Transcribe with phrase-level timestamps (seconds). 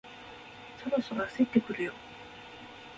[0.83, 1.93] そろそろ焦ってくるよ